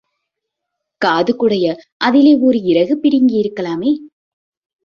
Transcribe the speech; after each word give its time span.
காது 1.01 1.33
குடைய 1.35 1.65
அதிலே 1.97 2.33
ஒர் 2.39 2.57
இறகு 2.63 2.95
பிடுங்கியிருக்கலாமே? 3.03 3.91